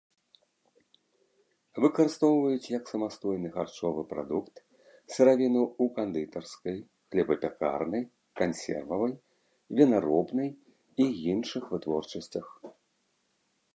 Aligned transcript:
Выкарыстоўваюць 1.83 2.69
як 2.77 2.83
самастойны 2.93 3.49
харчовы 3.57 4.01
прадукт, 4.13 4.55
сыравіну 5.15 5.61
ў 5.65 5.85
кандытарскай, 5.97 6.77
хлебапякарнай, 7.15 8.03
кансервавай, 8.41 9.13
вінаробнай 9.81 10.49
і 11.05 11.07
іншых 11.35 11.63
вытворчасцях. 11.75 12.47